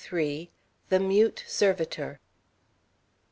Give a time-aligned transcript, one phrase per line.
[0.89, 2.19] THE MUTE SERVITOR.